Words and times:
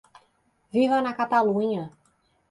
Viva 0.71 0.97
na 1.01 1.13
Catalunha! 1.13 1.83